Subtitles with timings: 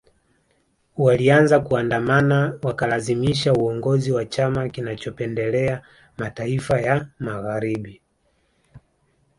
[0.97, 5.81] Walianza kuandamana wakalazimisha uongozi wa chama kinachopendelea
[6.17, 8.01] mataifa ya Magharibi